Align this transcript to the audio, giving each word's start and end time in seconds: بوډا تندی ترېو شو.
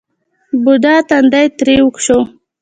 بوډا 0.63 0.95
تندی 1.09 1.45
ترېو 1.57 1.87
شو. 2.05 2.19